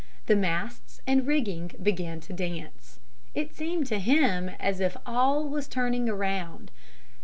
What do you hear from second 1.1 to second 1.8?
rigging